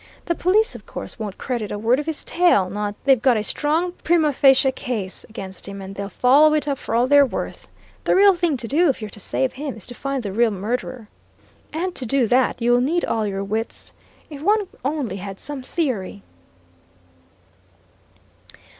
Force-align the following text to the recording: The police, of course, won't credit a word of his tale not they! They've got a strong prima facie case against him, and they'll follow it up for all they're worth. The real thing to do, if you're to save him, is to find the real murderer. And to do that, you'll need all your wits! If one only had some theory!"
The 0.25 0.33
police, 0.33 0.73
of 0.73 0.87
course, 0.87 1.19
won't 1.19 1.37
credit 1.37 1.71
a 1.71 1.77
word 1.77 1.99
of 1.99 2.07
his 2.07 2.25
tale 2.25 2.71
not 2.71 2.95
they! 3.03 3.13
They've 3.13 3.21
got 3.21 3.37
a 3.37 3.43
strong 3.43 3.91
prima 4.03 4.33
facie 4.33 4.71
case 4.71 5.25
against 5.29 5.67
him, 5.67 5.79
and 5.79 5.93
they'll 5.93 6.09
follow 6.09 6.55
it 6.55 6.67
up 6.67 6.79
for 6.79 6.95
all 6.95 7.05
they're 7.05 7.23
worth. 7.23 7.67
The 8.05 8.15
real 8.15 8.33
thing 8.33 8.57
to 8.57 8.67
do, 8.67 8.89
if 8.89 8.99
you're 8.99 9.11
to 9.11 9.19
save 9.19 9.53
him, 9.53 9.77
is 9.77 9.85
to 9.85 9.93
find 9.93 10.23
the 10.23 10.31
real 10.33 10.49
murderer. 10.49 11.07
And 11.71 11.93
to 11.93 12.07
do 12.07 12.25
that, 12.25 12.59
you'll 12.59 12.81
need 12.81 13.05
all 13.05 13.27
your 13.27 13.43
wits! 13.43 13.91
If 14.27 14.41
one 14.41 14.65
only 14.83 15.17
had 15.17 15.39
some 15.39 15.61
theory!" 15.61 16.23